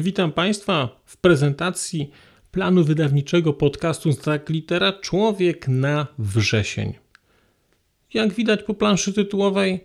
Witam 0.00 0.32
Państwa 0.32 1.00
w 1.04 1.16
prezentacji 1.16 2.10
planu 2.50 2.84
wydawniczego 2.84 3.52
podcastu 3.52 4.14
Tak 4.14 4.48
Litera 4.48 4.92
Człowiek 4.92 5.68
na 5.68 6.06
wrzesień. 6.18 6.94
Jak 8.14 8.32
widać 8.32 8.62
po 8.62 8.74
planszy 8.74 9.12
tytułowej, 9.12 9.84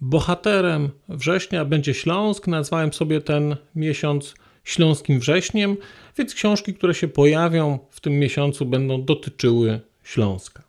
bohaterem 0.00 0.90
września 1.08 1.64
będzie 1.64 1.94
Śląsk. 1.94 2.46
Nazwałem 2.46 2.92
sobie 2.92 3.20
ten 3.20 3.56
miesiąc 3.74 4.34
Śląskim 4.64 5.20
Wrześniem, 5.20 5.76
więc 6.18 6.34
książki, 6.34 6.74
które 6.74 6.94
się 6.94 7.08
pojawią 7.08 7.78
w 7.90 8.00
tym 8.00 8.12
miesiącu, 8.18 8.66
będą 8.66 9.04
dotyczyły 9.04 9.80
Śląska. 10.02 10.62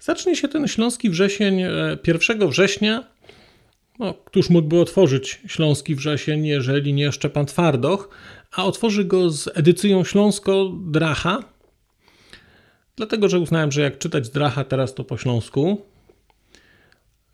Zacznie 0.00 0.36
się 0.36 0.48
ten 0.48 0.68
Śląski 0.68 1.10
Wrzesień 1.10 1.60
1 2.06 2.42
e, 2.42 2.48
września. 2.48 3.11
No, 4.02 4.14
któż 4.14 4.50
mógłby 4.50 4.80
otworzyć 4.80 5.40
Śląski 5.46 5.94
Wrzesień, 5.94 6.46
jeżeli 6.46 6.92
nie 6.92 7.12
Szczepan 7.12 7.46
Twardoch, 7.46 8.08
a 8.52 8.64
otworzy 8.64 9.04
go 9.04 9.30
z 9.30 9.48
edycją 9.54 10.04
Śląsko-Dracha, 10.04 11.44
dlatego 12.96 13.28
że 13.28 13.38
uznałem, 13.38 13.72
że 13.72 13.82
jak 13.82 13.98
czytać 13.98 14.28
Dracha 14.28 14.64
teraz 14.64 14.94
to 14.94 15.04
po 15.04 15.16
śląsku, 15.16 15.82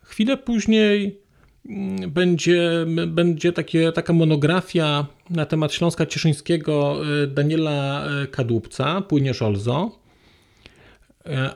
Chwilę 0.01 0.37
później 0.37 1.21
mm, 1.69 2.11
będzie, 2.11 2.85
będzie 3.07 3.53
takie, 3.53 3.91
taka 3.91 4.13
monografia 4.13 5.05
na 5.29 5.45
temat 5.45 5.73
Śląska 5.73 6.05
Cieszyńskiego 6.05 7.01
y, 7.23 7.27
Daniela 7.27 8.05
y, 8.23 8.27
Kadłubca, 8.27 9.01
Płynie 9.01 9.33
Olzo. 9.41 9.98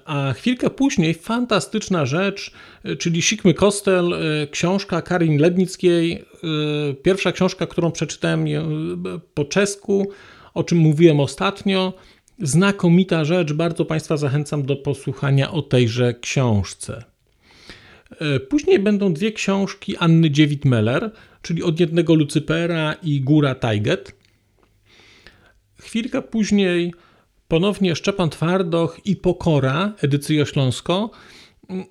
A 0.05 0.33
chwilkę 0.33 0.69
później 0.69 1.13
fantastyczna 1.13 2.05
rzecz, 2.05 2.51
czyli 2.99 3.21
Sikmy 3.21 3.53
Kostel, 3.53 4.15
książka 4.51 5.01
Karin 5.01 5.37
Lednickiej, 5.37 6.25
pierwsza 7.03 7.31
książka, 7.31 7.67
którą 7.67 7.91
przeczytałem 7.91 8.45
po 9.33 9.45
czesku, 9.45 10.11
o 10.53 10.63
czym 10.63 10.77
mówiłem 10.77 11.19
ostatnio. 11.19 11.93
Znakomita 12.39 13.25
rzecz, 13.25 13.53
bardzo 13.53 13.85
Państwa 13.85 14.17
zachęcam 14.17 14.63
do 14.63 14.75
posłuchania 14.75 15.51
o 15.51 15.61
tejże 15.61 16.13
książce. 16.13 17.03
E, 18.19 18.39
później 18.39 18.79
będą 18.79 19.13
dwie 19.13 19.31
książki 19.31 19.97
Anny 19.97 20.31
Dziewit-Meller, 20.31 21.09
czyli 21.41 21.63
Od 21.63 21.79
jednego 21.79 22.15
Lucypera 22.15 22.93
i 23.03 23.21
Góra 23.21 23.55
Tajget. 23.55 24.15
Chwilkę 25.79 26.21
później 26.21 26.93
ponownie 27.47 27.95
Szczepan 27.95 28.29
Twardoch 28.29 28.99
i 29.05 29.15
Pokora, 29.15 29.93
edycja 30.01 30.45
Śląsko. 30.45 31.09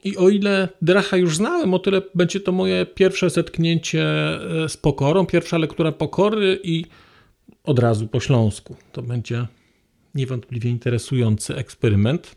I 0.04 0.16
o 0.16 0.28
ile 0.28 0.68
Dracha 0.82 1.16
już 1.16 1.36
znałem, 1.36 1.74
o 1.74 1.78
tyle 1.78 2.02
będzie 2.14 2.40
to 2.40 2.52
moje 2.52 2.86
pierwsze 2.86 3.30
zetknięcie 3.30 4.04
e, 4.04 4.68
z 4.68 4.76
Pokorą, 4.76 5.26
pierwsza 5.26 5.58
lektura 5.58 5.92
Pokory 5.92 6.60
i 6.62 6.84
od 7.64 7.78
razu 7.78 8.08
po 8.08 8.20
śląsku. 8.20 8.76
To 8.92 9.02
będzie 9.02 9.46
niewątpliwie 10.14 10.70
interesujący 10.70 11.56
eksperyment. 11.56 12.36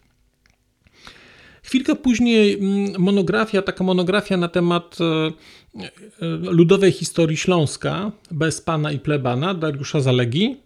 Chwilkę 1.63 1.95
później 1.95 2.53
mm, 2.53 3.01
monografia, 3.01 3.61
taka 3.61 3.83
monografia 3.83 4.37
na 4.37 4.47
temat 4.47 4.97
e, 5.01 5.05
e, 5.05 6.27
ludowej 6.29 6.91
historii 6.91 7.37
Śląska, 7.37 8.11
bez 8.31 8.61
pana 8.61 8.91
i 8.91 8.99
plebana, 8.99 9.53
Dariusza 9.53 9.99
Zalegi. 9.99 10.57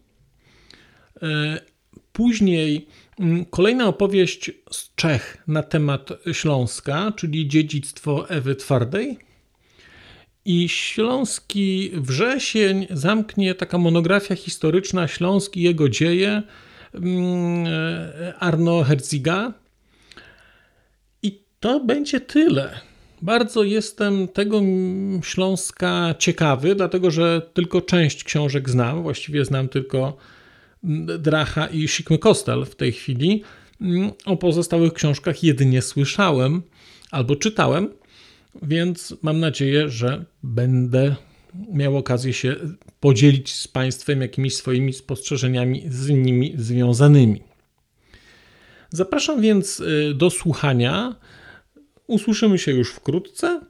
Później 2.14 2.88
mm, 3.20 3.46
kolejna 3.46 3.88
opowieść 3.88 4.52
z 4.72 4.96
Czech 4.96 5.44
na 5.48 5.64
temat 5.64 6.10
Śląska, 6.34 7.14
czyli 7.16 7.48
dziedzictwo 7.48 8.30
Ewy 8.30 8.56
Twardej. 8.56 9.18
I 10.46 10.70
Śląski 10.70 11.92
wrzesień 11.94 12.88
zamknie 12.90 13.56
taka 13.56 13.78
monografia 13.78 14.36
historyczna 14.36 15.08
Śląski 15.08 15.60
i 15.60 15.64
jego 15.64 15.90
dzieje 15.90 16.44
mm, 16.94 17.68
Arno 18.40 18.84
Herziga. 18.84 19.54
To 21.60 21.80
będzie 21.80 22.22
tyle. 22.22 22.80
Bardzo 23.22 23.64
jestem 23.64 24.28
tego 24.28 24.62
Śląska 25.24 26.16
ciekawy, 26.20 26.76
dlatego 26.76 27.12
że 27.12 27.42
tylko 27.54 27.82
część 27.82 28.24
książek 28.24 28.70
znam. 28.70 29.04
Właściwie 29.04 29.46
znam 29.46 29.70
tylko 29.70 30.18
Dracha 31.20 31.68
i 31.68 31.88
Sikmy 31.88 32.18
Kostel 32.18 32.66
w 32.66 32.76
tej 32.76 32.92
chwili. 32.92 33.44
O 34.26 34.38
pozostałych 34.38 34.94
książkach 34.94 35.44
jedynie 35.44 35.82
słyszałem 35.82 36.62
albo 37.12 37.36
czytałem, 37.36 37.90
więc 38.62 39.16
mam 39.22 39.40
nadzieję, 39.40 39.90
że 39.90 40.26
będę 40.44 41.16
miał 41.74 41.98
okazję 41.98 42.34
się 42.34 42.56
podzielić 43.00 43.54
z 43.54 43.68
Państwem 43.68 44.22
jakimiś 44.22 44.56
swoimi 44.56 44.94
spostrzeżeniami 44.94 45.84
z 45.90 46.10
nimi 46.10 46.54
związanymi. 46.58 47.44
Zapraszam 48.90 49.42
więc 49.42 49.80
y, 49.80 50.14
do 50.16 50.30
słuchania 50.30 51.16
Usłyszymy 52.10 52.58
się 52.58 52.72
już 52.72 52.92
wkrótce. 52.92 53.62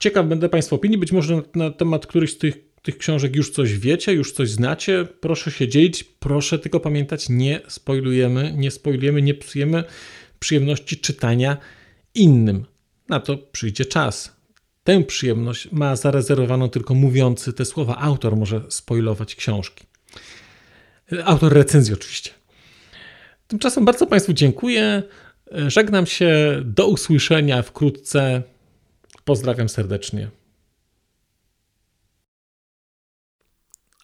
Ciekaw 0.00 0.26
będę 0.26 0.48
Państwa 0.48 0.76
opinii. 0.76 0.98
Być 0.98 1.12
może 1.12 1.42
na, 1.54 1.70
temat 1.70 2.06
którychś 2.06 2.32
z 2.32 2.38
tych, 2.38 2.58
tych 2.86 2.98
książek 2.98 3.36
już 3.36 3.50
coś 3.50 3.78
wiecie, 3.78 4.12
już 4.12 4.32
coś 4.32 4.50
znacie. 4.50 5.06
Proszę 5.20 5.50
się 5.50 5.68
dzielić. 5.68 6.04
Proszę 6.04 6.58
tylko 6.58 6.80
pamiętać, 6.80 7.28
nie 7.28 7.60
spoilujemy, 7.68 8.54
nie 8.56 8.70
spoilujemy, 8.70 9.22
nie 9.22 9.34
psujemy 9.34 9.84
przyjemności 10.38 10.96
czytania 10.96 11.56
innym. 12.14 12.64
Na 13.08 13.20
to 13.20 13.38
przyjdzie 13.38 13.84
czas. 13.84 14.36
Tę 14.84 15.04
przyjemność 15.04 15.72
ma 15.72 15.96
zarezerwowaną 15.96 16.68
tylko 16.68 16.94
mówiący 16.94 17.52
te 17.52 17.64
słowa. 17.64 17.96
Autor 17.98 18.36
może 18.36 18.62
spoilować 18.68 19.34
książki. 19.34 19.84
Autor 21.24 21.52
recenzji 21.52 21.94
oczywiście. 21.94 22.30
Tymczasem 23.48 23.84
bardzo 23.84 24.06
Państwu 24.06 24.32
dziękuję. 24.32 25.02
Żegnam 25.66 26.06
się, 26.06 26.62
do 26.64 26.86
usłyszenia 26.86 27.62
wkrótce. 27.62 28.42
Pozdrawiam 29.24 29.68
serdecznie. 29.68 30.30